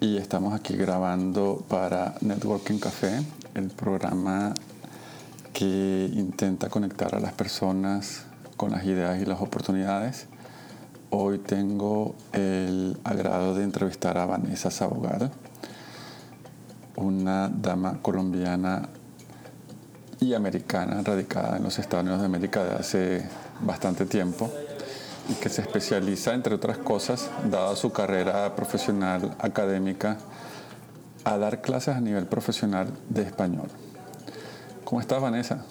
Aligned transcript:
y 0.00 0.18
estamos 0.18 0.54
aquí 0.54 0.76
grabando 0.76 1.64
para 1.68 2.14
Networking 2.20 2.78
Café, 2.78 3.22
el 3.54 3.70
programa 3.70 4.52
que 5.52 6.10
intenta 6.12 6.68
conectar 6.68 7.14
a 7.14 7.20
las 7.20 7.32
personas 7.32 8.24
con 8.56 8.72
las 8.72 8.84
ideas 8.84 9.20
y 9.20 9.24
las 9.24 9.40
oportunidades. 9.40 10.26
Hoy 11.10 11.38
tengo 11.38 12.14
el 12.32 12.98
agrado 13.04 13.54
de 13.54 13.64
entrevistar 13.64 14.18
a 14.18 14.26
Vanessa 14.26 14.70
Sabogal, 14.70 15.30
una 16.96 17.48
dama 17.48 18.00
colombiana 18.02 18.88
y 20.20 20.34
americana 20.34 21.02
radicada 21.02 21.56
en 21.56 21.62
los 21.62 21.78
Estados 21.78 22.02
Unidos 22.02 22.20
de 22.20 22.26
América 22.26 22.64
de 22.64 22.74
hace 22.74 23.28
bastante 23.60 24.04
tiempo 24.04 24.50
que 25.34 25.48
se 25.48 25.60
especializa, 25.60 26.34
entre 26.34 26.54
otras 26.54 26.78
cosas, 26.78 27.28
dada 27.50 27.74
su 27.76 27.92
carrera 27.92 28.54
profesional 28.54 29.34
académica, 29.38 30.18
a 31.24 31.36
dar 31.36 31.60
clases 31.60 31.96
a 31.96 32.00
nivel 32.00 32.26
profesional 32.26 32.88
de 33.08 33.22
español. 33.22 33.68
¿Cómo 34.84 35.00
estás, 35.00 35.20
Vanessa? 35.20 35.64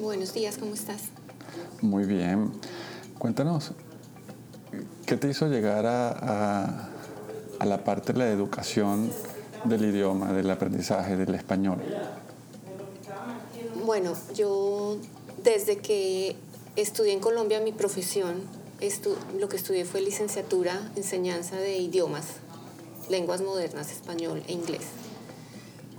Buenos 0.00 0.32
días, 0.32 0.56
¿cómo 0.56 0.74
estás? 0.74 1.02
Muy 1.82 2.04
bien. 2.04 2.52
Cuéntanos, 3.18 3.72
¿qué 5.06 5.16
te 5.16 5.28
hizo 5.28 5.48
llegar 5.48 5.86
a, 5.86 6.88
a 7.58 7.66
la 7.66 7.82
parte 7.82 8.12
de 8.12 8.20
la 8.20 8.28
educación 8.28 9.10
del 9.64 9.84
idioma, 9.84 10.32
del 10.32 10.48
aprendizaje 10.50 11.16
del 11.16 11.34
español? 11.34 11.78
Bueno, 13.84 14.12
yo 14.36 14.98
desde 15.42 15.78
que 15.78 16.36
estudié 16.76 17.12
en 17.12 17.20
Colombia 17.20 17.60
mi 17.60 17.72
profesión 17.72 18.59
lo 19.38 19.48
que 19.48 19.56
estudié 19.56 19.84
fue 19.84 20.00
licenciatura, 20.00 20.90
enseñanza 20.96 21.56
de 21.56 21.78
idiomas, 21.78 22.24
lenguas 23.08 23.42
modernas, 23.42 23.90
español 23.90 24.42
e 24.46 24.52
inglés. 24.52 24.84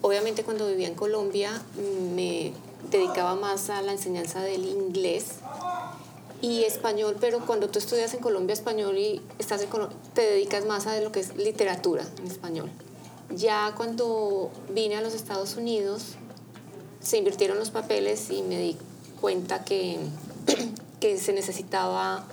Obviamente 0.02 0.44
cuando 0.44 0.67
vivía 0.67 0.87
en 0.87 0.96
Colombia 0.96 1.52
mm, 1.76 2.15
me 2.15 2.54
dedicaba 2.90 3.35
más 3.35 3.70
a 3.70 3.82
la 3.84 3.91
enseñanza 3.91 4.41
del 4.41 4.65
inglés 4.65 5.35
y 6.41 6.63
español, 6.63 7.18
pero 7.20 7.46
cuando 7.46 7.70
tú 7.70 7.77
estudias 7.77 8.15
en 8.15 8.20
Colombia 8.20 8.54
español 8.54 8.98
y 8.98 9.21
estás 9.37 9.62
en 9.62 9.70
te 10.15 10.21
dedicas 10.21 10.65
más 10.65 10.87
a 10.87 10.99
lo 11.02 11.12
que 11.12 11.20
es 11.20 11.35
literatura 11.37 12.04
en 12.18 12.26
español. 12.26 12.71
Ya 13.35 13.74
cuando 13.77 14.49
vine 14.74 14.96
a 14.96 15.02
los 15.02 15.13
Estados 15.13 15.55
Unidos 15.55 16.15
se 16.99 17.18
invirtieron 17.18 17.59
los 17.59 17.70
papeles 17.70 18.32
y 18.32 18.41
me 18.41 18.57
di 18.59 18.77
cuenta 19.20 19.63
que, 19.63 19.99
que 20.99 21.20
se 21.20 21.34
necesitaba 21.34 22.26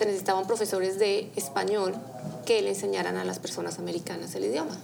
se 0.00 0.06
necesitaban 0.06 0.46
profesores 0.46 0.98
de 0.98 1.30
español 1.36 1.92
que 2.46 2.62
le 2.62 2.70
enseñaran 2.70 3.18
a 3.18 3.24
las 3.26 3.38
personas 3.38 3.78
americanas 3.78 4.34
el 4.34 4.46
idioma. 4.46 4.74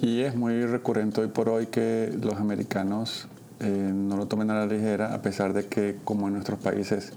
Y 0.00 0.22
es 0.22 0.34
muy 0.34 0.66
recurrente 0.66 1.20
hoy 1.20 1.28
por 1.28 1.48
hoy 1.48 1.66
que 1.66 2.12
los 2.20 2.34
americanos 2.34 3.28
eh, 3.60 3.68
no 3.68 4.16
lo 4.16 4.26
tomen 4.26 4.50
a 4.50 4.54
la 4.54 4.66
ligera, 4.66 5.14
a 5.14 5.22
pesar 5.22 5.52
de 5.52 5.66
que 5.66 5.98
como 6.02 6.26
en 6.26 6.34
nuestros 6.34 6.58
países 6.58 7.12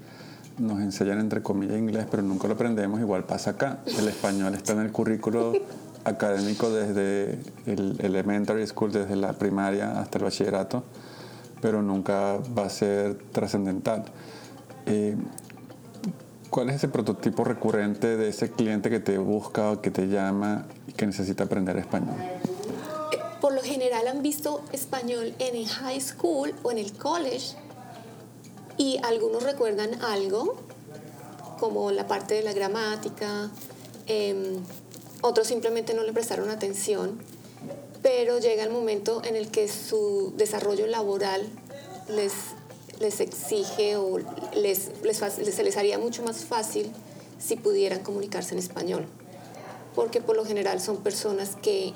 nos 0.60 0.80
enseñan 0.80 1.20
entre 1.20 1.42
comillas 1.42 1.80
inglés, 1.80 2.06
pero 2.12 2.22
nunca 2.22 2.48
lo 2.48 2.54
aprendemos, 2.54 3.00
igual 3.00 3.24
pasa 3.24 3.52
acá. 3.52 3.80
El 3.98 4.08
español 4.08 4.54
está 4.54 4.74
en 4.74 4.82
el 4.82 4.92
currículo 4.92 5.54
académico 6.04 6.70
desde 6.70 7.40
el 7.66 7.96
elementary 8.00 8.68
school, 8.68 8.92
desde 8.92 9.16
la 9.16 9.34
primaria 9.34 10.00
hasta 10.00 10.20
el 10.20 10.26
bachillerato, 10.26 10.84
pero 11.62 11.82
nunca 11.82 12.38
va 12.56 12.68
a 12.68 12.70
ser 12.70 13.16
trascendental. 13.32 14.06
Eh, 14.86 15.16
¿Cuál 16.52 16.70
es 16.70 16.76
ese 16.76 16.90
prototipo 16.90 17.46
recurrente 17.46 18.18
de 18.18 18.28
ese 18.28 18.52
cliente 18.52 18.90
que 18.90 19.00
te 19.00 19.18
busca 19.18 19.72
o 19.72 19.82
que 19.82 19.90
te 19.90 20.10
llama 20.10 20.68
y 20.86 20.92
que 20.92 21.06
necesita 21.06 21.46
aprender 21.46 21.78
español? 21.78 22.18
Por 23.40 23.54
lo 23.54 23.62
general 23.62 24.06
han 24.10 24.22
visto 24.22 24.62
español 24.74 25.34
en 25.40 25.56
el 25.56 25.66
high 25.66 26.02
school 26.02 26.54
o 26.62 26.72
en 26.72 26.78
el 26.78 26.92
college 26.92 27.56
y 28.76 29.00
algunos 29.02 29.44
recuerdan 29.44 29.92
algo, 30.04 30.58
como 31.58 31.90
la 31.90 32.06
parte 32.06 32.34
de 32.34 32.44
la 32.44 32.52
gramática, 32.52 33.50
em, 34.08 34.58
otros 35.22 35.48
simplemente 35.48 35.94
no 35.94 36.04
le 36.04 36.12
prestaron 36.12 36.50
atención, 36.50 37.18
pero 38.02 38.40
llega 38.40 38.66
el 38.66 38.72
momento 38.72 39.22
en 39.24 39.38
el 39.38 39.52
que 39.52 39.70
su 39.70 40.34
desarrollo 40.36 40.86
laboral 40.88 41.48
les 42.10 42.34
les 43.02 43.20
exige 43.20 43.98
o 43.98 44.20
les, 44.56 44.92
se 45.04 45.64
les 45.64 45.78
haría 45.78 45.98
mucho 45.98 46.24
más 46.24 46.46
fácil 46.46 46.92
si 47.40 47.56
pudieran 47.56 48.00
comunicarse 48.00 48.54
en 48.54 48.60
español. 48.60 49.06
Porque 49.96 50.22
por 50.22 50.38
lo 50.38 50.46
general 50.46 50.80
son 50.80 50.98
personas 50.98 51.58
que 51.62 51.94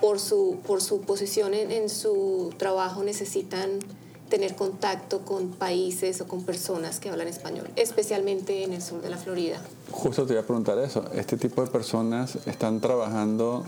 por 0.00 0.20
su, 0.20 0.58
por 0.66 0.82
su 0.82 1.00
posición 1.00 1.54
en, 1.54 1.72
en 1.72 1.88
su 1.88 2.52
trabajo 2.58 3.02
necesitan 3.02 3.80
tener 4.28 4.56
contacto 4.56 5.20
con 5.20 5.50
países 5.50 6.20
o 6.20 6.26
con 6.26 6.44
personas 6.44 6.98
que 7.00 7.08
hablan 7.10 7.28
español, 7.28 7.68
especialmente 7.76 8.64
en 8.64 8.72
el 8.72 8.82
sur 8.82 9.00
de 9.00 9.08
la 9.08 9.16
Florida. 9.16 9.60
Justo 9.90 10.26
te 10.26 10.32
iba 10.32 10.42
a 10.42 10.44
preguntar 10.44 10.78
eso. 10.78 11.04
¿Este 11.14 11.36
tipo 11.36 11.62
de 11.62 11.70
personas 11.70 12.36
están 12.46 12.80
trabajando 12.80 13.64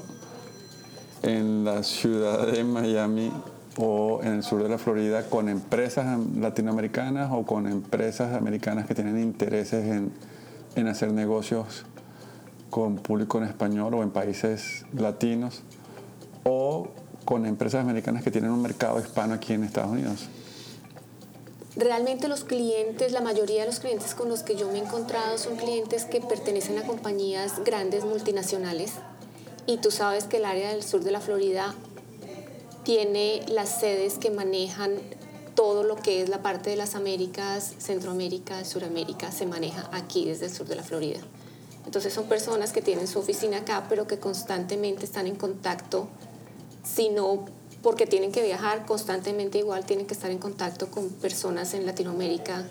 en 1.22 1.64
la 1.64 1.82
ciudad 1.82 2.46
de 2.46 2.64
Miami 2.64 3.32
o 3.78 4.20
en 4.22 4.34
el 4.34 4.42
sur 4.42 4.62
de 4.62 4.68
la 4.68 4.76
Florida 4.76 5.22
con 5.30 5.48
empresas 5.48 6.18
latinoamericanas 6.36 7.30
o 7.32 7.46
con 7.46 7.68
empresas 7.68 8.34
americanas 8.34 8.86
que 8.86 8.94
tienen 8.94 9.18
intereses 9.20 9.86
en, 9.86 10.10
en 10.74 10.88
hacer 10.88 11.12
negocios 11.12 11.84
con 12.70 12.96
público 12.96 13.38
en 13.38 13.44
español 13.44 13.94
o 13.94 14.02
en 14.02 14.10
países 14.10 14.84
latinos 14.92 15.62
o 16.42 16.88
con 17.24 17.46
empresas 17.46 17.82
americanas 17.82 18.24
que 18.24 18.32
tienen 18.32 18.50
un 18.50 18.62
mercado 18.62 18.98
hispano 18.98 19.34
aquí 19.34 19.52
en 19.52 19.62
Estados 19.62 19.92
Unidos. 19.92 20.28
Realmente 21.76 22.26
los 22.26 22.42
clientes, 22.42 23.12
la 23.12 23.20
mayoría 23.20 23.60
de 23.60 23.66
los 23.66 23.78
clientes 23.78 24.16
con 24.16 24.28
los 24.28 24.42
que 24.42 24.56
yo 24.56 24.66
me 24.72 24.78
he 24.78 24.82
encontrado 24.82 25.38
son 25.38 25.56
clientes 25.56 26.04
que 26.04 26.20
pertenecen 26.20 26.78
a 26.78 26.82
compañías 26.82 27.62
grandes 27.64 28.04
multinacionales 28.04 28.94
y 29.66 29.76
tú 29.76 29.92
sabes 29.92 30.24
que 30.24 30.38
el 30.38 30.46
área 30.46 30.70
del 30.70 30.82
sur 30.82 31.04
de 31.04 31.12
la 31.12 31.20
Florida 31.20 31.74
tiene 32.88 33.44
las 33.48 33.80
sedes 33.80 34.16
que 34.16 34.30
manejan 34.30 34.94
todo 35.54 35.84
lo 35.84 35.96
que 35.96 36.22
es 36.22 36.30
la 36.30 36.40
parte 36.40 36.70
de 36.70 36.76
las 36.76 36.94
Américas, 36.94 37.74
Centroamérica, 37.76 38.64
Suramérica, 38.64 39.30
se 39.30 39.44
maneja 39.44 39.90
aquí 39.92 40.24
desde 40.24 40.46
el 40.46 40.54
sur 40.54 40.66
de 40.66 40.74
la 40.74 40.82
Florida. 40.82 41.20
Entonces 41.84 42.14
son 42.14 42.24
personas 42.28 42.72
que 42.72 42.80
tienen 42.80 43.06
su 43.06 43.18
oficina 43.18 43.58
acá, 43.58 43.84
pero 43.90 44.06
que 44.06 44.18
constantemente 44.18 45.04
están 45.04 45.26
en 45.26 45.36
contacto, 45.36 46.08
sino 46.82 47.44
porque 47.82 48.06
tienen 48.06 48.32
que 48.32 48.42
viajar, 48.42 48.86
constantemente 48.86 49.58
igual 49.58 49.84
tienen 49.84 50.06
que 50.06 50.14
estar 50.14 50.30
en 50.30 50.38
contacto 50.38 50.90
con 50.90 51.10
personas 51.10 51.74
en 51.74 51.84
Latinoamérica, 51.84 52.64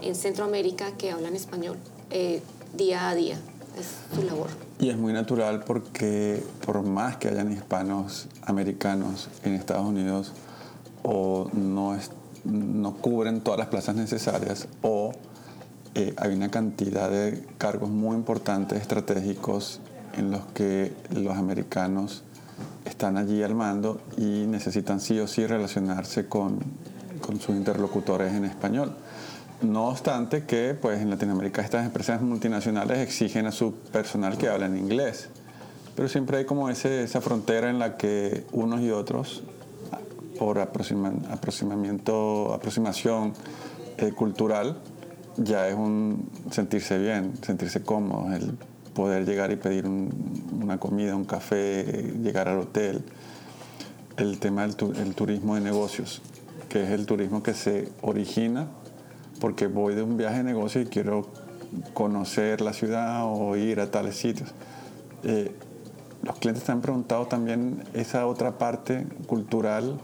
en 0.00 0.14
Centroamérica 0.14 0.96
que 0.96 1.10
hablan 1.10 1.36
español 1.36 1.76
eh, 2.08 2.40
día 2.72 3.10
a 3.10 3.14
día. 3.14 3.38
Es 3.78 3.86
su 4.14 4.22
labor. 4.22 4.48
Y 4.78 4.90
es 4.90 4.96
muy 4.96 5.12
natural 5.12 5.64
porque 5.66 6.42
por 6.64 6.82
más 6.82 7.16
que 7.16 7.28
hayan 7.28 7.52
hispanos 7.52 8.28
americanos 8.42 9.28
en 9.44 9.54
Estados 9.54 9.86
Unidos 9.86 10.32
o 11.02 11.48
no, 11.52 11.96
no 12.44 12.92
cubren 12.94 13.40
todas 13.40 13.58
las 13.58 13.68
plazas 13.68 13.96
necesarias 13.96 14.68
o 14.82 15.12
eh, 15.94 16.14
hay 16.16 16.34
una 16.34 16.50
cantidad 16.50 17.10
de 17.10 17.44
cargos 17.58 17.90
muy 17.90 18.16
importantes, 18.16 18.80
estratégicos, 18.80 19.80
en 20.16 20.30
los 20.30 20.42
que 20.54 20.92
los 21.10 21.36
americanos 21.36 22.22
están 22.84 23.16
allí 23.16 23.42
al 23.42 23.54
mando 23.54 24.00
y 24.16 24.46
necesitan 24.46 25.00
sí 25.00 25.18
o 25.18 25.26
sí 25.26 25.46
relacionarse 25.46 26.26
con, 26.28 26.58
con 27.20 27.40
sus 27.40 27.56
interlocutores 27.56 28.32
en 28.32 28.44
español. 28.44 28.94
No 29.62 29.88
obstante 29.88 30.44
que 30.44 30.74
pues 30.74 31.00
en 31.00 31.08
Latinoamérica 31.10 31.62
estas 31.62 31.86
empresas 31.86 32.20
multinacionales 32.20 32.98
exigen 32.98 33.46
a 33.46 33.52
su 33.52 33.74
personal 33.74 34.36
que 34.36 34.48
hable 34.48 34.66
en 34.66 34.76
inglés. 34.76 35.28
Pero 35.94 36.08
siempre 36.08 36.38
hay 36.38 36.44
como 36.44 36.68
ese, 36.68 37.04
esa 37.04 37.20
frontera 37.20 37.70
en 37.70 37.78
la 37.78 37.96
que 37.96 38.44
unos 38.50 38.80
y 38.80 38.90
otros, 38.90 39.44
por 40.36 40.58
aproximamiento, 40.58 42.52
aproximación 42.52 43.34
eh, 43.98 44.10
cultural, 44.10 44.78
ya 45.36 45.68
es 45.68 45.74
un 45.74 46.28
sentirse 46.50 46.98
bien, 46.98 47.34
sentirse 47.42 47.82
cómodo, 47.82 48.34
el 48.34 48.58
poder 48.94 49.24
llegar 49.24 49.52
y 49.52 49.56
pedir 49.56 49.86
una 49.86 50.78
comida, 50.78 51.14
un 51.14 51.24
café, 51.24 52.12
llegar 52.20 52.48
al 52.48 52.58
hotel. 52.58 53.04
El 54.16 54.38
tema 54.40 54.66
del 54.66 55.14
turismo 55.14 55.54
de 55.54 55.60
negocios, 55.60 56.20
que 56.68 56.82
es 56.82 56.90
el 56.90 57.06
turismo 57.06 57.42
que 57.42 57.54
se 57.54 57.90
origina 58.02 58.66
porque 59.42 59.66
voy 59.66 59.96
de 59.96 60.02
un 60.02 60.16
viaje 60.16 60.36
de 60.36 60.44
negocio 60.44 60.80
y 60.80 60.86
quiero 60.86 61.26
conocer 61.94 62.60
la 62.60 62.72
ciudad 62.72 63.24
o 63.24 63.56
ir 63.56 63.80
a 63.80 63.90
tales 63.90 64.16
sitios. 64.16 64.50
Eh, 65.24 65.50
los 66.22 66.38
clientes 66.38 66.62
te 66.62 66.70
han 66.70 66.80
preguntado 66.80 67.26
también 67.26 67.82
esa 67.92 68.28
otra 68.28 68.56
parte 68.56 69.04
cultural 69.26 69.98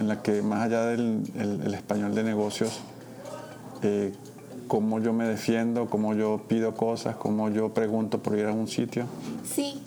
en 0.00 0.08
la 0.08 0.22
que 0.22 0.40
más 0.40 0.62
allá 0.62 0.86
del 0.86 1.20
el, 1.36 1.74
español 1.74 2.14
de 2.14 2.24
negocios, 2.24 2.80
eh, 3.82 4.14
cómo 4.66 4.98
yo 4.98 5.12
me 5.12 5.28
defiendo, 5.28 5.90
cómo 5.90 6.14
yo 6.14 6.40
pido 6.48 6.74
cosas, 6.74 7.16
cómo 7.16 7.50
yo 7.50 7.74
pregunto 7.74 8.22
por 8.22 8.38
ir 8.38 8.46
a 8.46 8.52
un 8.52 8.66
sitio. 8.66 9.04
Sí, 9.44 9.82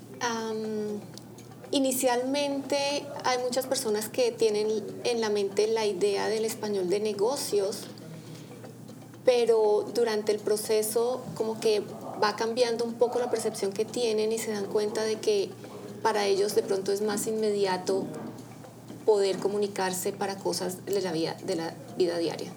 inicialmente 1.71 2.77
hay 3.23 3.39
muchas 3.43 3.65
personas 3.65 4.07
que 4.07 4.31
tienen 4.31 4.67
en 5.03 5.19
la 5.19 5.31
mente 5.31 5.65
la 5.65 5.87
idea 5.87 6.27
del 6.27 6.45
español 6.45 6.89
de 6.89 6.99
negocios, 6.99 7.87
pero 9.25 9.85
durante 9.93 10.31
el 10.31 10.39
proceso 10.39 11.21
como 11.35 11.59
que 11.59 11.81
va 12.23 12.35
cambiando 12.35 12.85
un 12.85 12.93
poco 12.93 13.19
la 13.19 13.29
percepción 13.29 13.71
que 13.71 13.83
tienen 13.83 14.31
y 14.31 14.37
se 14.37 14.51
dan 14.51 14.65
cuenta 14.65 15.03
de 15.03 15.15
que 15.15 15.49
para 16.01 16.25
ellos 16.25 16.53
de 16.53 16.61
pronto 16.61 16.91
es 16.91 17.01
más 17.01 17.25
inmediato 17.25 18.05
poder 19.05 19.37
comunicarse 19.37 20.13
para 20.13 20.37
cosas 20.37 20.85
de 20.85 21.01
la 21.01 21.11
vida, 21.11 21.35
de 21.43 21.55
la 21.55 21.73
vida 21.97 22.17
diaria. 22.17 22.51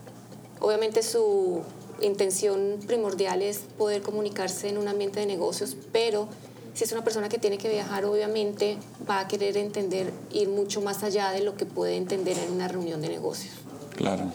Obviamente 0.60 1.02
su 1.02 1.62
intención 2.00 2.78
primordial 2.86 3.42
es 3.42 3.60
poder 3.76 4.02
comunicarse 4.02 4.68
en 4.68 4.78
un 4.78 4.88
ambiente 4.88 5.20
de 5.20 5.26
negocios, 5.26 5.76
pero 5.92 6.28
si 6.74 6.84
es 6.84 6.92
una 6.92 7.02
persona 7.02 7.28
que 7.28 7.38
tiene 7.38 7.58
que 7.58 7.68
viajar, 7.68 8.04
obviamente 8.04 8.76
va 9.08 9.20
a 9.20 9.28
querer 9.28 9.56
entender, 9.56 10.12
ir 10.32 10.48
mucho 10.48 10.80
más 10.80 11.02
allá 11.02 11.30
de 11.30 11.40
lo 11.40 11.56
que 11.56 11.66
puede 11.66 11.96
entender 11.96 12.38
en 12.38 12.52
una 12.52 12.68
reunión 12.68 13.00
de 13.00 13.08
negocios. 13.08 13.54
Claro. 13.96 14.30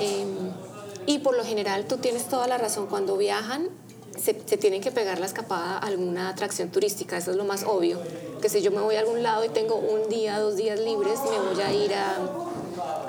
Em, 0.00 0.50
y 1.06 1.18
por 1.18 1.36
lo 1.36 1.44
general, 1.44 1.86
tú 1.86 1.98
tienes 1.98 2.28
toda 2.28 2.46
la 2.48 2.58
razón, 2.58 2.86
cuando 2.86 3.16
viajan, 3.16 3.68
se, 4.20 4.34
tienen 4.34 4.80
que 4.80 4.90
pegar 4.90 5.20
la 5.20 5.26
escapada 5.26 5.78
a 5.78 5.86
alguna 5.86 6.28
atracción 6.28 6.70
turística, 6.70 7.16
eso 7.16 7.30
es 7.30 7.36
lo 7.36 7.44
más 7.44 7.64
obvio. 7.64 8.00
Que 8.40 8.48
si 8.48 8.60
yo 8.62 8.70
me 8.70 8.80
voy 8.80 8.96
a 8.96 9.00
algún 9.00 9.22
lado 9.22 9.44
y 9.44 9.48
tengo 9.48 9.76
un 9.76 10.08
día, 10.08 10.40
dos 10.40 10.56
días 10.56 10.80
libres, 10.80 11.20
me 11.30 11.38
voy 11.38 11.62
a 11.62 11.72
ir 11.72 11.94
a, 11.94 12.16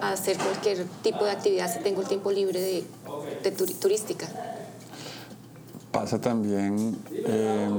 hacer 0.01 0.37
cualquier 0.37 0.85
tipo 1.01 1.25
de 1.25 1.31
actividad 1.31 1.73
si 1.73 1.79
tengo 1.79 2.01
el 2.01 2.07
tiempo 2.07 2.31
libre 2.31 2.61
de, 2.61 3.51
turística. 3.51 4.27
Pasa 5.91 6.21
también 6.21 6.95
eh, 7.11 7.69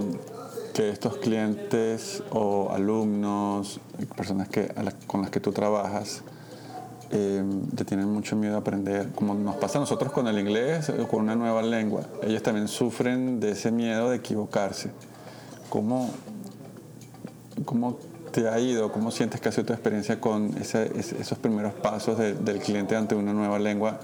que 0.74 0.90
estos 0.90 1.18
clientes 1.18 2.22
o 2.30 2.70
alumnos, 2.72 3.80
personas 4.16 4.48
que, 4.48 4.72
con 5.06 5.22
las 5.22 5.30
que 5.30 5.40
tú 5.40 5.52
trabajas, 5.52 6.22
eh, 7.10 7.42
te 7.74 7.84
tienen 7.84 8.08
mucho 8.08 8.36
miedo 8.36 8.56
a 8.56 8.58
aprender, 8.58 9.10
como 9.14 9.34
nos 9.34 9.56
pasa 9.56 9.78
a 9.78 9.80
nosotros 9.80 10.12
con 10.12 10.26
el 10.26 10.38
inglés 10.38 10.90
o 10.90 11.08
con 11.08 11.22
una 11.22 11.34
nueva 11.34 11.62
lengua. 11.62 12.02
Ellos 12.22 12.42
también 12.42 12.68
sufren 12.68 13.40
de 13.40 13.52
ese 13.52 13.70
miedo 13.70 14.10
de 14.10 14.16
equivocarse. 14.16 14.90
¿Cómo, 15.70 16.10
cómo 17.64 17.98
te 18.30 18.48
ha 18.48 18.58
ido? 18.60 18.92
¿Cómo 18.92 19.10
sientes 19.10 19.40
que 19.40 19.48
ha 19.48 19.52
sido 19.52 19.66
tu 19.66 19.72
experiencia 19.72 20.20
con 20.20 20.54
esos 20.58 21.38
primeros 21.38 21.72
pasos 21.74 22.18
del 22.18 22.58
cliente 22.58 22.94
ante 22.94 23.14
una 23.14 23.32
nueva 23.32 23.58
lengua 23.58 24.00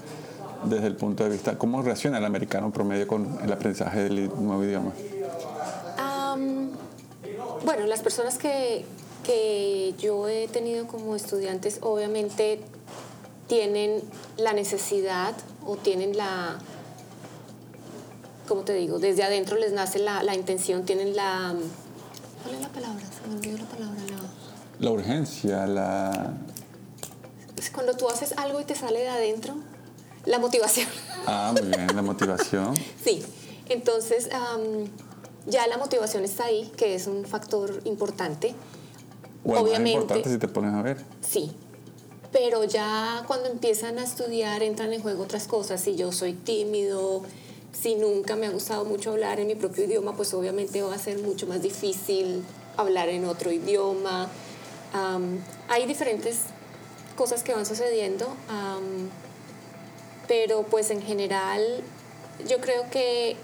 desde 0.63 0.87
el 0.87 0.95
punto 0.95 1.23
de 1.23 1.29
vista, 1.29 1.57
cómo 1.57 1.81
reacciona 1.83 2.17
el 2.17 2.25
americano 2.25 2.71
promedio 2.71 3.07
con 3.07 3.37
el 3.43 3.51
aprendizaje 3.51 4.03
del 4.03 4.29
nuevo 4.29 4.63
idioma? 4.63 4.91
bueno, 7.63 7.87
las 7.87 8.01
personas 8.01 8.37
que, 8.37 8.85
que 9.23 9.95
yo 9.97 10.27
he 10.29 10.47
tenido 10.47 10.85
como 10.85 11.15
estudiantes 11.15 11.79
obviamente 11.81 12.61
tienen 13.47 14.01
la 14.37 14.53
necesidad 14.53 15.33
o 15.65 15.75
tienen 15.77 16.17
la, 16.17 16.57
¿cómo 18.47 18.61
te 18.61 18.73
digo? 18.73 18.99
Desde 18.99 19.23
adentro 19.23 19.57
les 19.57 19.73
nace 19.73 19.99
la, 19.99 20.23
la 20.23 20.35
intención, 20.35 20.85
tienen 20.85 21.15
la... 21.15 21.53
¿Cuál 22.43 22.55
es 22.55 22.61
la 22.61 22.69
palabra? 22.69 23.03
Se 23.05 23.27
me 23.27 23.35
olvidó 23.37 23.57
la 23.57 23.65
palabra. 23.65 24.01
La, 24.09 24.85
la 24.85 24.91
urgencia, 24.91 25.65
la... 25.67 26.33
Cuando 27.73 27.95
tú 27.95 28.07
haces 28.07 28.33
algo 28.37 28.61
y 28.61 28.63
te 28.63 28.75
sale 28.75 28.99
de 28.99 29.09
adentro, 29.09 29.55
la 30.25 30.39
motivación. 30.39 30.87
Ah, 31.27 31.53
muy 31.53 31.67
bien, 31.67 31.87
la 31.95 32.01
motivación. 32.01 32.75
sí, 33.03 33.23
entonces 33.69 34.29
ya 35.47 35.67
la 35.67 35.77
motivación 35.77 36.23
está 36.23 36.45
ahí, 36.45 36.71
que 36.77 36.95
es 36.95 37.07
un 37.07 37.25
factor 37.25 37.81
importante. 37.85 38.55
Obviamente. 39.43 39.91
importante 39.91 40.29
si 40.29 40.37
te 40.37 40.47
pones 40.47 40.73
a 40.73 40.81
ver. 40.81 40.97
Sí, 41.21 41.51
pero 42.35 42.65
ya 42.65 43.23
cuando 43.27 43.47
empiezan 43.47 43.97
a 43.97 44.03
estudiar 44.03 44.61
entran 44.61 44.91
en 44.91 45.01
juego 45.01 45.23
otras 45.23 45.47
cosas. 45.47 45.79
Si 45.79 45.95
yo 45.95 46.11
soy 46.11 46.33
tímido, 46.33 47.23
si 47.71 47.95
nunca 47.95 48.35
me 48.35 48.45
ha 48.45 48.49
gustado 48.49 48.83
mucho 48.83 49.11
hablar 49.11 49.39
en 49.39 49.47
mi 49.47 49.55
propio 49.55 49.85
idioma, 49.85 50.17
pues 50.17 50.33
obviamente 50.33 50.81
va 50.81 50.93
a 50.93 50.97
ser 50.97 51.19
mucho 51.19 51.47
más 51.47 51.61
difícil 51.61 52.43
hablar 52.75 53.07
en 53.07 53.23
otro 53.23 53.53
idioma. 53.53 54.29
hay 55.69 55.85
diferentes 55.85 56.39
cosas 57.15 57.41
que 57.41 57.53
van 57.53 57.65
sucediendo 57.65 58.27
pero 60.27 60.63
pues 60.63 60.89
en 60.89 61.01
general 61.01 61.61
yo 62.49 62.59
creo 62.59 62.89
que 62.89 63.37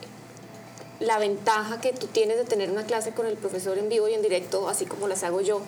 la 1.00 1.18
ventaja 1.18 1.80
que 1.80 1.94
tú 1.94 2.08
tienes 2.08 2.36
de 2.38 2.44
tener 2.44 2.70
una 2.70 2.84
clase 2.84 3.12
con 3.12 3.26
el 3.26 3.38
profesor 3.38 3.78
en 3.78 3.88
vivo 3.88 4.10
y 4.10 4.16
en 4.16 4.22
directo, 4.22 4.68
así 4.68 4.86
como 4.86 5.08
las 5.08 5.24
hago 5.24 5.40
yo, 5.40 5.62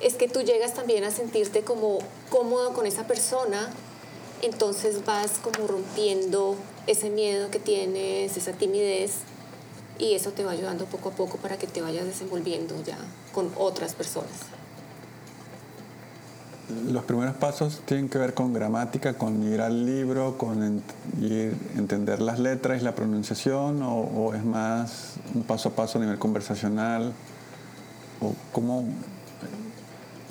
es 0.00 0.14
que 0.14 0.28
tú 0.28 0.40
llegas 0.40 0.74
también 0.74 1.04
a 1.04 1.10
sentirte 1.10 1.62
como 1.62 1.98
cómodo 2.30 2.72
con 2.74 2.86
esa 2.86 3.06
persona, 3.06 3.70
entonces 4.42 5.04
vas 5.04 5.32
como 5.42 5.66
rompiendo 5.66 6.56
ese 6.86 7.10
miedo 7.10 7.50
que 7.50 7.58
tienes, 7.58 8.36
esa 8.36 8.52
timidez, 8.52 9.12
y 9.98 10.14
eso 10.14 10.32
te 10.32 10.44
va 10.44 10.52
ayudando 10.52 10.86
poco 10.86 11.10
a 11.10 11.12
poco 11.12 11.36
para 11.38 11.56
que 11.56 11.66
te 11.66 11.80
vayas 11.80 12.04
desenvolviendo 12.06 12.74
ya 12.84 12.98
con 13.32 13.50
otras 13.56 13.94
personas. 13.94 14.32
Los 16.90 17.04
primeros 17.04 17.36
pasos 17.36 17.82
tienen 17.84 18.08
que 18.08 18.16
ver 18.16 18.32
con 18.32 18.54
gramática, 18.54 19.14
con 19.14 19.42
ir 19.52 19.60
al 19.60 19.84
libro, 19.84 20.38
con 20.38 20.82
ir, 21.20 21.54
entender 21.76 22.22
las 22.22 22.38
letras 22.38 22.80
y 22.80 22.84
la 22.84 22.94
pronunciación, 22.94 23.82
o, 23.82 24.32
es 24.34 24.44
más 24.44 25.14
un 25.34 25.42
paso 25.42 25.68
a 25.68 25.72
paso 25.72 25.98
a 25.98 26.00
nivel 26.00 26.18
conversacional, 26.18 27.12
o 28.20 28.32
cómo, 28.50 28.84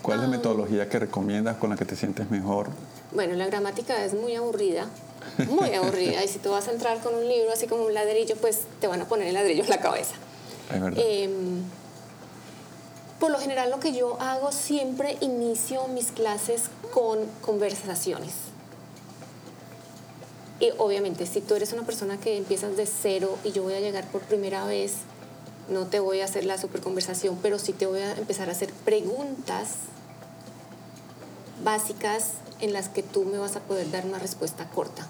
cuál 0.04 0.20
es 0.20 0.24
la 0.26 0.30
metodología 0.30 0.88
que 0.90 1.00
recomiendas 1.00 1.58
con 1.58 1.72
la 1.72 1.78
que 1.78 1.86
te 1.86 1.96
sientes 1.96 2.30
mejor. 2.30 2.68
Bueno, 3.14 3.34
la 3.36 3.48
gramática 3.48 4.04
es 4.04 4.14
muy 4.14 4.36
aburrida, 4.36 4.88
muy 5.50 5.74
aburrida, 5.74 6.24
y 6.24 6.28
si 6.28 6.38
tú 6.38 6.52
vas 6.52 6.68
a 6.68 6.72
entrar 6.72 7.00
con 7.00 7.16
un 7.16 7.28
libro 7.28 7.52
así 7.52 7.66
como 7.66 7.86
un 7.86 7.94
ladrillo, 7.94 8.36
pues 8.36 8.62
te 8.80 8.88
van 8.88 9.02
a 9.02 9.06
poner 9.06 9.28
el 9.28 9.34
ladrillo 9.34 9.64
en 9.64 9.70
la 9.70 9.80
cabeza. 9.80 10.14
Es 10.72 10.82
verdad. 10.82 11.02
Em, 11.04 11.64
por 13.20 13.32
lo 13.32 13.40
general 13.40 13.72
lo 13.72 13.80
que 13.80 13.94
yo 13.94 14.20
hago 14.20 14.52
siempre 14.52 15.18
inicio 15.22 15.88
mis 15.88 16.12
clases 16.12 16.64
con 16.94 17.20
conversaciones. 17.42 18.34
Y 20.60 20.72
obviamente 20.78 21.26
si 21.26 21.40
tú 21.40 21.56
eres 21.56 21.72
una 21.72 21.84
persona 21.84 22.18
que 22.18 22.38
empiezas 22.38 22.76
de 22.76 22.86
cero 22.86 23.38
y 23.46 23.54
yo 23.54 23.64
voy 23.64 23.76
a 23.76 23.80
llegar 23.80 24.06
por 24.08 24.22
primera 24.22 24.66
vez, 24.66 24.96
no 25.70 25.88
te 25.88 26.02
voy 26.02 26.20
a 26.20 26.26
hacer 26.26 26.44
la 26.44 26.58
super 26.58 26.82
conversación, 26.82 27.40
pero 27.42 27.60
sí 27.60 27.72
te 27.72 27.86
voy 27.86 28.02
a 28.02 28.12
empezar 28.14 28.50
a 28.50 28.52
hacer 28.52 28.74
preguntas 28.86 29.70
básicas 31.64 32.34
en 32.60 32.74
las 32.74 32.90
que 32.90 33.04
tú 33.04 33.26
me 33.26 33.38
vas 33.38 33.56
a 33.56 33.62
poder 33.62 33.90
dar 33.92 34.06
una 34.06 34.20
respuesta 34.20 34.70
corta. 34.70 35.08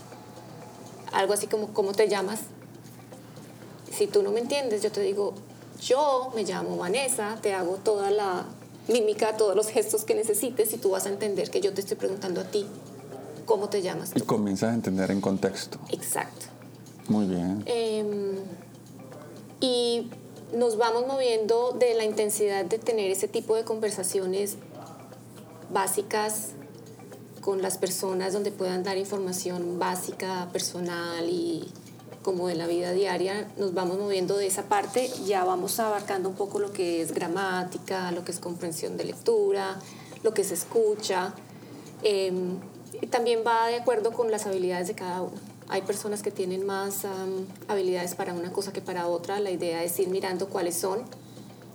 Algo 1.12 1.33
así 1.33 1.48
como, 1.48 1.74
¿cómo 1.74 1.93
te 1.93 2.07
llamas? 2.07 2.41
Si 3.91 4.07
tú 4.07 4.24
no 4.24 4.31
me 4.31 4.39
entiendes, 4.39 4.81
yo 4.81 4.91
te 4.91 5.01
digo, 5.01 5.33
yo 5.81 6.31
me 6.36 6.43
llamo 6.43 6.77
Vanessa, 6.77 7.38
te 7.41 7.53
hago 7.53 7.75
toda 7.75 8.10
la 8.10 8.45
mímica, 8.88 9.38
todos 9.38 9.55
los 9.55 9.67
gestos 9.67 10.03
que 10.03 10.15
necesites 10.15 10.74
y 10.74 10.77
tú 10.77 10.91
vas 10.91 11.05
a 11.05 11.10
entender 11.10 11.50
que 11.50 11.62
yo 11.62 11.74
te 11.74 11.81
estoy 11.81 11.98
preguntando 11.98 12.41
a 12.41 12.45
ti 12.45 12.65
cómo 13.45 13.69
te 13.69 13.81
llamas. 13.81 14.12
Y 14.15 14.22
comienzas 14.22 14.72
a 14.72 14.74
entender 14.74 15.12
en 15.12 15.22
contexto. 15.22 15.79
Exacto. 15.89 16.48
Muy 17.07 17.25
bien. 17.27 17.63
Em, 17.65 18.38
y 19.60 20.10
nos 20.53 20.77
vamos 20.77 21.05
moviendo 21.07 21.72
de 21.72 21.93
la 21.95 22.05
intensidad 22.05 22.65
de 22.65 22.79
tener 22.79 23.12
ese 23.12 23.27
tipo 23.27 23.55
de 23.55 23.63
conversaciones 23.63 24.57
básicas 25.74 26.51
con 27.42 27.62
las 27.62 27.77
personas 27.77 28.34
donde 28.34 28.51
puedan 28.51 28.84
dar 28.84 28.98
información 28.98 29.77
básica, 29.80 30.48
personal 30.53 31.30
y 31.30 31.68
como 32.24 32.48
de 32.48 32.56
la 32.56 32.68
vida 32.68 32.94
diaria, 32.94 33.51
nos 33.58 33.74
vamos 33.74 34.00
moviendo 34.00 34.38
de 34.38 34.48
esa 34.48 34.63
parte, 34.63 35.12
ya 35.25 35.44
vamos 35.44 35.77
abarcando 35.80 36.30
un 36.30 36.36
poco 36.36 36.60
lo 36.60 36.72
que 36.72 37.01
es 37.01 37.13
gramática, 37.13 38.12
lo 38.12 38.24
que 38.24 38.32
es 38.32 38.39
comprensión 38.39 38.96
de 38.96 39.03
lectura, 39.03 39.77
lo 40.24 40.34
que 40.34 40.44
se 40.46 40.53
escucha. 40.53 41.34
Em, 42.01 42.60
y 43.01 43.08
también 43.08 43.42
va 43.46 43.68
de 43.68 43.75
acuerdo 43.75 44.13
con 44.13 44.32
las 44.32 44.48
habilidades 44.48 44.88
de 44.88 44.96
cada 44.96 45.22
uno. 45.22 45.36
Hay 45.68 45.82
personas 45.82 46.24
que 46.24 46.32
tienen 46.32 46.65
más 46.65 47.06
habilidades 47.68 48.15
para 48.15 48.34
una 48.34 48.51
cosa 48.51 48.72
que 48.72 48.82
para 48.82 49.08
otra. 49.08 49.39
La 49.39 49.51
idea 49.51 49.84
es 49.84 50.00
ir 50.00 50.08
mirando 50.08 50.48
cuáles 50.48 50.75
son, 50.75 51.03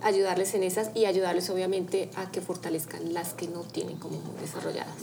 ayudarles 0.01 0.53
en 0.53 0.63
esas 0.63 0.91
y 0.95 1.05
ayudarles 1.05 1.49
obviamente 1.49 2.09
a 2.15 2.31
que 2.31 2.41
fortalezcan 2.41 3.13
las 3.13 3.33
que 3.33 3.47
no 3.47 3.61
tienen 3.61 3.97
como 3.97 4.17
desarrolladas. 4.39 4.95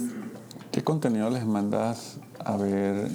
¿Qué 0.73 0.85
contenido 0.85 1.31
les 1.31 1.47
mandas 1.47 2.19
a 2.39 2.57
ver, 2.57 3.09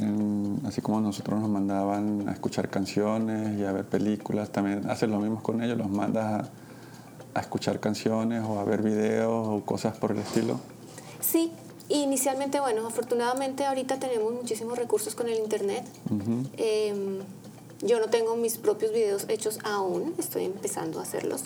así 0.65 0.81
como 0.81 0.99
nosotros 0.99 1.39
nos 1.39 1.49
mandaban 1.49 2.27
a 2.27 2.31
escuchar 2.31 2.69
canciones 2.69 3.59
y 3.59 3.63
a 3.63 3.71
ver 3.71 3.85
películas? 3.85 4.51
¿También 4.51 4.89
haces 4.89 5.09
lo 5.09 5.19
mismo 5.19 5.41
con 5.43 5.61
ellos? 5.61 5.77
¿Los 5.77 5.89
mandas 5.89 6.49
a, 7.35 7.39
escuchar 7.39 7.79
canciones 7.79 8.43
o 8.43 8.59
a 8.59 8.63
ver 8.63 8.81
videos 8.81 9.47
o 9.47 9.63
cosas 9.63 9.95
por 9.97 10.11
el 10.11 10.17
estilo? 10.17 10.59
Sí, 11.19 11.51
inicialmente, 11.87 12.59
bueno, 12.59 12.85
afortunadamente 12.87 13.65
ahorita 13.65 13.99
tenemos 13.99 14.33
muchísimos 14.33 14.77
recursos 14.77 15.15
con 15.15 15.29
el 15.29 15.37
Internet. 15.37 15.85
Em, 16.57 17.19
yo 17.83 17.99
no 17.99 18.07
tengo 18.07 18.35
mis 18.35 18.57
propios 18.57 18.91
videos 18.91 19.25
hechos 19.29 19.59
aún, 19.63 20.13
estoy 20.17 20.45
empezando 20.45 20.99
a 20.99 21.03
hacerlos. 21.03 21.43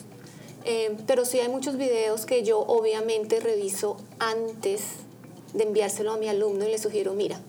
Eh, 0.65 0.97
pero 1.05 1.25
sí 1.25 1.39
hay 1.39 1.47
muchos 1.47 1.77
videos 1.77 2.25
que 2.25 2.43
yo 2.43 2.59
obviamente 2.59 3.39
reviso 3.39 3.97
antes 4.17 4.81
de 5.53 5.63
enviárselo 5.63 6.11
a 6.11 6.17
mi 6.17 6.27
alumno 6.27 6.65
y 6.65 6.71
le 6.71 6.79
sugiero, 6.79 7.13
mira, 7.13 7.39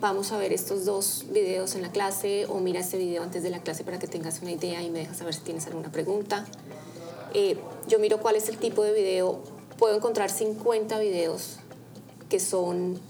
vamos 0.00 0.30
a 0.30 0.38
ver 0.38 0.52
estos 0.52 0.84
dos 0.84 1.26
videos 1.30 1.74
en 1.74 1.82
la 1.82 1.90
clase 1.90 2.46
o 2.48 2.60
mira 2.60 2.80
este 2.80 2.98
video 2.98 3.22
antes 3.22 3.42
de 3.42 3.50
la 3.50 3.60
clase 3.60 3.82
para 3.82 3.98
que 3.98 4.06
tengas 4.06 4.42
una 4.42 4.52
idea 4.52 4.80
y 4.80 4.90
me 4.90 5.00
dejas 5.00 5.18
saber 5.18 5.34
si 5.34 5.40
tienes 5.40 5.66
alguna 5.66 5.90
pregunta. 5.90 6.46
Eh, 7.34 7.58
yo 7.88 7.98
miro 7.98 8.20
cuál 8.20 8.36
es 8.36 8.48
el 8.48 8.58
tipo 8.58 8.84
de 8.84 8.92
video. 8.92 9.40
Puedo 9.78 9.96
encontrar 9.96 10.30
50 10.30 10.98
videos 11.00 11.56
que 12.28 12.38
son 12.38 13.00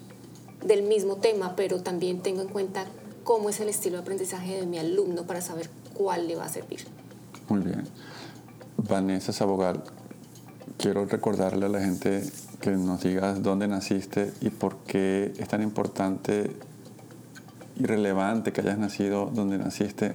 del 0.65 0.83
mismo 0.83 1.17
tema, 1.17 1.57
pero 1.57 1.83
también 1.83 2.23
tengo 2.23 2.41
en 2.41 2.49
cuenta 2.49 2.87
cómo 3.25 3.51
es 3.51 3.61
el 3.61 3.69
estilo 3.69 3.97
de 3.97 4.03
aprendizaje 4.03 4.57
de 4.57 4.67
mi 4.67 4.79
alumno 4.79 5.27
para 5.27 5.41
saber 5.41 5.69
cuál 5.95 6.27
le 6.27 6.37
va 6.37 6.47
a 6.47 6.49
servir. 6.49 6.87
Muy 7.49 7.61
bien. 7.61 7.85
Vanessa 8.89 9.33
Sabogal, 9.33 9.83
quiero 10.77 11.05
recordarle 11.07 11.67
a 11.67 11.69
la 11.69 11.81
gente 11.81 12.25
que 12.61 12.71
nos 12.71 13.03
digas 13.03 13.43
dónde 13.43 13.69
naciste 13.69 14.33
y 14.41 14.51
por 14.51 14.79
qué 14.79 15.33
es 15.39 15.49
tan 15.49 15.63
importante 15.63 16.51
y 17.77 17.85
relevante 17.85 18.53
que 18.53 18.61
hayas 18.61 18.79
nacido 18.79 19.27
donde 19.27 19.57
naciste, 19.59 20.15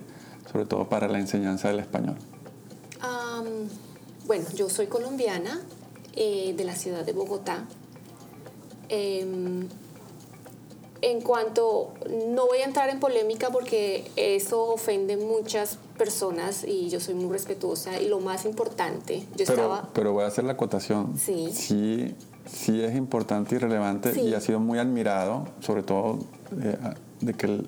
sobre 0.52 0.66
todo 0.66 0.90
para 0.90 1.08
la 1.08 1.20
enseñanza 1.20 1.70
del 1.70 1.80
español. 1.80 2.18
bueno, 4.26 4.46
yo 4.56 4.70
soy 4.70 4.88
colombiana 4.88 5.62
eh, 6.14 6.54
de 6.58 6.64
la 6.66 6.76
ciudad 6.76 7.06
de 7.06 7.14
Bogotá. 7.14 7.64
Em, 8.90 9.68
en 11.02 11.22
cuanto, 11.22 11.94
no 12.30 12.48
voy 12.48 12.60
a 12.60 12.66
entrar 12.66 12.90
en 12.90 13.00
polémica 13.00 13.50
porque 13.50 14.12
eso 14.18 14.64
ofende 14.74 15.16
muchas 15.16 15.78
personas 15.98 16.63
y 16.63 16.89
yo 16.89 17.00
soy 17.00 17.16
muy 17.16 17.32
respetuosa 17.32 18.00
y 18.00 18.08
lo 18.08 18.20
más 18.20 18.46
importante, 18.46 19.20
yo 19.20 19.46
pero, 19.46 19.54
estaba... 19.54 19.89
Pero 19.94 20.13
voy 20.13 20.24
a 20.24 20.27
hacer 20.27 20.44
la 20.44 20.54
acotación. 20.54 21.18
Sí. 21.18 21.50
Sí, 21.54 22.16
sí 22.46 22.82
es 22.82 22.96
importante 22.96 23.56
y 23.56 23.58
relevante 23.58 24.20
y 24.22 24.34
ha 24.34 24.42
sido 24.42 24.60
muy 24.60 24.80
admirado, 24.80 25.48
sobre 25.60 25.84
todo 25.84 26.20
eh, 26.62 26.77
de 27.22 27.34
que 27.34 27.46
el, 27.46 27.68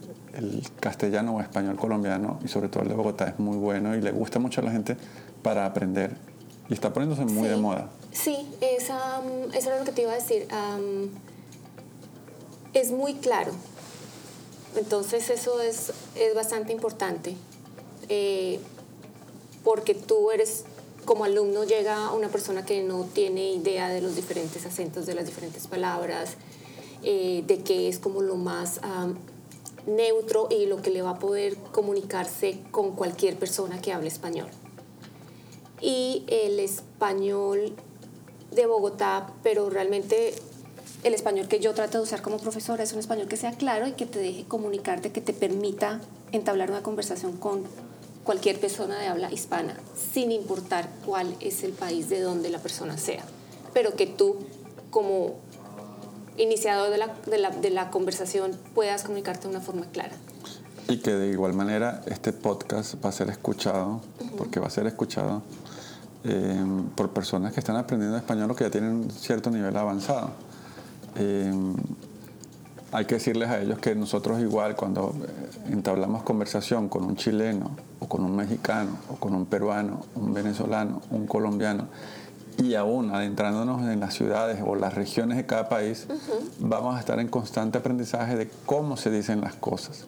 castellano 0.79 1.36
o 1.36 1.41
español 1.41 1.75
colombiano 1.75 2.39
y 2.45 2.48
sobre 2.48 2.69
todo 2.69 2.83
el 2.83 2.89
de 2.89 2.95
Bogotá 2.95 3.27
es 3.27 3.39
muy 3.39 3.57
bueno 3.57 3.95
y 3.98 4.01
le 4.01 4.12
gusta 4.12 4.39
mucho 4.39 4.62
a 4.62 4.63
la 4.63 4.71
gente 4.71 4.95
para 5.43 5.65
aprender 5.65 6.15
y 6.69 6.74
está 6.74 6.93
poniéndose 6.93 7.25
muy 7.25 7.50
de 7.50 7.57
moda. 7.57 7.89
Sí, 8.13 8.48
esa, 8.62 9.21
eso 9.53 9.69
era 9.69 9.79
lo 9.79 9.86
que 9.86 9.91
te 9.91 10.03
iba 10.03 10.13
a 10.13 10.15
decir 10.15 10.48
es 12.74 12.91
muy 12.91 13.15
claro. 13.15 13.51
Entonces 14.75 15.29
eso 15.29 15.62
es, 15.62 15.91
es 16.15 16.36
bastante 16.36 16.71
importante, 16.71 17.36
eh, 18.09 18.59
porque 19.63 19.93
tú 19.93 20.31
eres, 20.31 20.65
como 21.05 21.23
alumno 21.23 21.63
llega 21.63 22.11
una 22.11 22.29
persona 22.29 22.65
que 22.65 22.83
no 22.83 23.05
tiene 23.05 23.51
idea 23.53 23.89
de 23.89 24.01
los 24.01 24.15
diferentes 24.15 24.65
acentos 24.65 25.05
de 25.05 25.15
las 25.15 25.25
diferentes 25.25 25.67
palabras, 25.67 26.35
eh, 27.03 27.43
de 27.47 27.59
qué 27.59 27.87
es 27.87 27.99
como 27.99 28.21
lo 28.21 28.35
más 28.35 28.81
neutro 29.87 30.47
y 30.49 30.65
lo 30.65 30.81
que 30.81 30.89
le 30.91 31.01
va 31.01 31.11
a 31.11 31.19
poder 31.19 31.55
comunicarse 31.71 32.59
con 32.71 32.91
cualquier 32.91 33.37
persona 33.37 33.81
que 33.81 33.93
hable 33.93 34.07
español. 34.07 34.47
Y 35.81 36.25
el 36.27 36.59
español 36.59 37.73
de 38.51 38.65
Bogotá, 38.65 39.33
pero 39.43 39.69
realmente 39.69 40.33
el 41.03 41.13
español 41.13 41.47
que 41.47 41.59
yo 41.59 41.73
trato 41.73 41.97
de 41.97 42.03
usar 42.03 42.21
como 42.21 42.37
profesora 42.37 42.83
es 42.83 42.93
un 42.93 42.99
español 42.99 43.27
que 43.27 43.37
sea 43.37 43.53
claro 43.53 43.87
y 43.87 43.93
que 43.93 44.05
te 44.05 44.19
deje 44.19 44.45
comunicarte, 44.45 45.11
que 45.11 45.21
te 45.21 45.33
permita 45.33 46.01
entablar 46.31 46.69
una 46.69 46.83
conversación 46.83 47.37
con 47.37 47.63
cualquier 48.29 48.59
persona 48.59 49.00
de 49.00 49.07
habla 49.07 49.31
hispana, 49.31 49.74
sin 50.13 50.31
importar 50.31 50.88
cuál 51.03 51.36
es 51.39 51.63
el 51.63 51.71
país 51.71 52.09
de 52.09 52.21
donde 52.21 52.51
la 52.51 52.59
persona 52.59 52.95
sea, 52.95 53.24
pero 53.74 53.95
que 53.95 54.05
tú 54.05 54.36
como 54.91 55.39
iniciador 56.38 56.91
de 56.91 57.00
la, 57.00 57.07
de 57.25 57.39
la, 57.39 57.50
de 57.50 57.71
la 57.71 57.89
conversación 57.89 58.51
puedas 58.75 59.01
comunicarte 59.01 59.48
de 59.48 59.55
una 59.55 59.62
forma 59.62 59.88
clara. 59.88 60.12
Y 60.89 60.98
que 60.98 61.09
de 61.09 61.31
igual 61.31 61.55
manera 61.55 62.03
este 62.05 62.31
podcast 62.31 63.03
va 63.03 63.09
a 63.09 63.13
ser 63.13 63.31
escuchado, 63.31 64.00
porque 64.38 64.59
va 64.59 64.67
a 64.67 64.69
ser 64.69 64.86
escuchado 64.86 65.41
eh, 66.24 66.63
por 66.95 67.09
personas 67.09 67.51
que 67.51 67.62
están 67.62 67.77
aprendiendo 67.77 68.15
español 68.15 68.51
o 68.51 68.55
que 68.55 68.65
ya 68.65 68.69
tienen 68.69 68.91
un 68.91 69.09
cierto 69.09 69.50
nivel 69.50 69.75
avanzado. 69.75 70.29
Eh, 71.15 71.51
hay 72.91 73.05
que 73.05 73.15
decirles 73.15 73.50
a 73.50 73.59
ellos 73.59 73.79
que 73.79 73.95
nosotros 73.95 74.39
igual 74.39 74.75
cuando 74.75 75.15
eh, 75.15 75.71
entablamos 75.71 76.21
conversación 76.21 76.89
con 76.89 77.05
un 77.05 77.15
chileno 77.15 77.88
con 78.09 78.25
un 78.25 78.35
mexicano 78.35 78.97
o 79.09 79.15
con 79.15 79.33
un 79.33 79.45
peruano, 79.45 80.01
un 80.15 80.33
venezolano, 80.33 81.01
un 81.11 81.25
colombiano 81.27 81.87
y 82.61 82.75
aún 82.75 83.13
adentrándonos 83.15 83.81
en 83.89 84.01
las 84.01 84.13
ciudades 84.13 84.59
o 84.65 84.75
las 84.75 84.93
regiones 84.95 85.37
de 85.37 85.45
cada 85.45 85.69
país, 85.69 86.07
vamos 86.59 86.97
a 86.97 86.99
estar 86.99 87.19
en 87.19 87.29
constante 87.29 87.77
aprendizaje 87.77 88.35
de 88.35 88.49
cómo 88.65 88.97
se 88.97 89.09
dicen 89.11 89.39
las 89.39 89.55
cosas. 89.55 90.05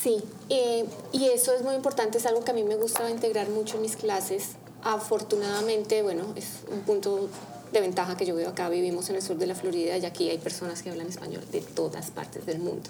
Sí, 0.00 0.22
eh, 0.48 0.86
y 1.10 1.24
eso 1.26 1.52
es 1.52 1.62
muy 1.62 1.74
importante, 1.74 2.18
es 2.18 2.26
algo 2.26 2.44
que 2.44 2.52
a 2.52 2.54
mí 2.54 2.62
me 2.62 2.76
gusta 2.76 3.10
integrar 3.10 3.48
mucho 3.48 3.76
en 3.76 3.82
mis 3.82 3.96
clases. 3.96 4.50
Afortunadamente, 4.84 6.02
bueno, 6.02 6.22
es 6.36 6.60
un 6.72 6.80
punto 6.80 7.28
de 7.72 7.80
ventaja 7.80 8.16
que 8.16 8.24
yo 8.24 8.36
veo 8.36 8.50
acá, 8.50 8.68
vivimos 8.68 9.10
en 9.10 9.16
el 9.16 9.22
sur 9.22 9.36
de 9.36 9.46
la 9.46 9.56
Florida 9.56 9.98
y 9.98 10.06
aquí 10.06 10.30
hay 10.30 10.38
personas 10.38 10.82
que 10.82 10.90
hablan 10.90 11.08
español 11.08 11.42
de 11.50 11.60
todas 11.60 12.12
partes 12.12 12.46
del 12.46 12.60
mundo. 12.60 12.88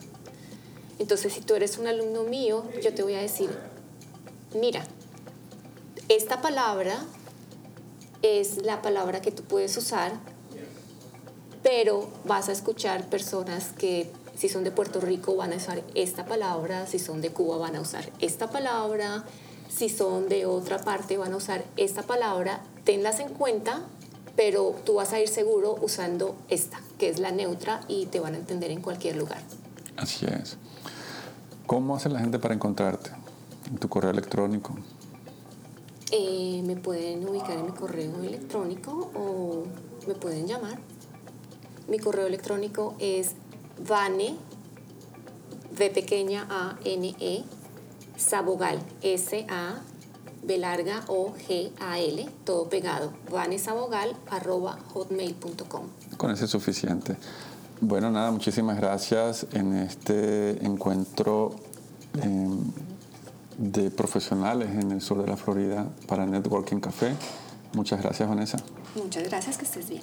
Entonces, 0.99 1.33
si 1.33 1.41
tú 1.41 1.55
eres 1.55 1.79
un 1.79 1.87
alumno 1.87 2.25
mío, 2.25 2.65
yo 2.83 2.93
te 2.93 3.03
voy 3.03 3.15
a 3.15 3.21
decir, 3.21 3.49
mira, 4.55 4.85
esta 6.09 6.41
palabra 6.41 6.99
es 8.23 8.59
la 8.65 8.83
palabra 8.83 9.21
que 9.21 9.31
tú 9.31 9.43
puedes 9.43 9.77
usar, 9.77 10.13
pero 11.63 12.09
vas 12.25 12.49
a 12.49 12.53
escuchar 12.53 13.09
personas 13.09 13.73
que 13.77 14.11
si 14.37 14.49
son 14.49 14.65
de 14.65 14.71
Puerto 14.71 15.01
Rico 15.01 15.37
van 15.37 15.53
a 15.53 15.57
usar 15.57 15.83
esta 15.95 16.25
palabra, 16.25 16.87
si 16.87 16.99
son 16.99 17.21
de 17.21 17.31
Cuba 17.31 17.59
van 17.59 17.77
a 17.77 17.81
usar 17.81 18.11
esta 18.21 18.51
palabra, 18.51 19.25
si 19.69 19.89
son 19.89 20.29
de 20.29 20.47
otra 20.47 20.79
parte 20.79 21.19
van 21.19 21.33
a 21.33 21.37
usar 21.37 21.65
esta 21.77 22.03
palabra, 22.03 22.63
tenlas 22.85 23.21
en 23.21 23.29
cuenta 23.31 23.83
pero 24.39 24.73
tú 24.85 24.95
vas 24.95 25.13
a 25.13 25.21
ir 25.21 25.27
seguro 25.27 25.77
usando 25.83 26.37
esta, 26.49 26.79
que 26.97 27.09
es 27.09 27.19
la 27.19 27.33
neutra 27.33 27.81
y 27.89 28.07
te 28.07 28.21
van 28.21 28.35
a 28.35 28.37
entender 28.37 28.71
en 28.71 28.81
cualquier 28.81 29.17
lugar. 29.17 29.41
Así 29.97 30.27
es. 30.27 30.57
¿Cómo 31.67 31.97
hace 31.97 32.09
la 32.09 32.21
gente 32.21 32.39
para 32.39 32.55
encontrarte? 32.55 33.11
¿En 33.71 33.79
tu 33.79 33.89
correo 33.89 34.11
electrónico? 34.11 34.75
Eh, 36.11 36.63
me 36.65 36.77
pueden 36.77 37.29
ubicar 37.29 37.59
en 37.59 37.67
mi 37.67 37.73
correo 37.73 38.23
electrónico 38.23 39.11
o 39.15 39.65
me 40.07 40.15
pueden 40.15 40.47
llamar. 40.47 40.79
Mi 41.87 41.99
correo 41.99 42.27
electrónico 42.27 42.95
es 42.99 43.33
vane, 43.87 44.37
v 45.77 45.91
pequeña 45.91 46.47
a 46.49 46.77
n 46.85 47.15
e, 47.21 47.45
sabogal, 48.17 48.79
s 49.03 49.47
a 49.49 49.81
B 50.43 50.57
larga 50.57 51.05
O 51.09 51.35
G 51.35 51.71
A 51.79 51.99
L, 51.99 52.27
todo 52.45 52.69
pegado, 52.69 53.13
hotmail.com 54.95 55.83
Con 56.17 56.31
eso 56.31 56.45
es 56.47 56.51
suficiente. 56.51 57.17
Bueno, 57.81 58.11
nada, 58.11 58.31
muchísimas 58.31 58.77
gracias 58.77 59.47
en 59.53 59.75
este 59.75 60.65
encuentro 60.65 61.55
em, 62.23 62.73
de 63.59 63.91
profesionales 63.91 64.71
en 64.71 64.93
el 64.93 65.01
sur 65.01 65.21
de 65.21 65.27
la 65.27 65.37
Florida 65.37 65.87
para 66.07 66.25
Networking 66.25 66.79
Café. 66.79 67.15
Muchas 67.75 68.01
gracias, 68.01 68.29
Vanessa. 68.29 68.59
Muchas 68.95 69.25
gracias, 69.25 69.59
que 69.59 69.65
estés 69.65 69.91
bien. 69.91 70.03